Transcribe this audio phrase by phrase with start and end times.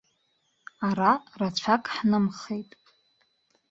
[0.87, 2.69] Ара рацәак ҳнымхеит.